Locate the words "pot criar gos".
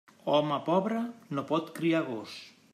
1.53-2.37